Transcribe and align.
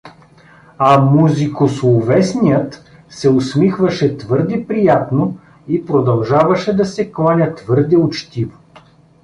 А 0.77 0.99
музикословесният 0.99 2.83
се 3.09 3.29
усмихваше 3.29 4.17
твърде 4.17 4.67
приятно 4.67 5.37
и 5.67 5.85
продължаваше 5.85 6.75
да 6.75 6.85
се 6.85 7.11
кланя 7.11 7.55
твърде 7.55 7.97
учтиво. 7.97 8.57